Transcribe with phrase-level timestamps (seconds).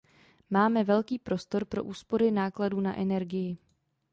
[0.49, 3.57] Máme velký prostor pro úspory nákladů na energii.